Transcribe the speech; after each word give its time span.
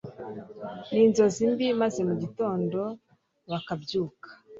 n’inzozi 0.91 1.41
mbi, 1.51 1.67
maze 1.81 1.99
mugitondo 2.07 2.81
bakabyuka 3.49 4.29